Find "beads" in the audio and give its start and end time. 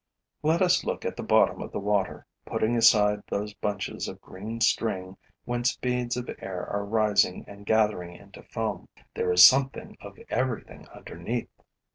5.77-6.17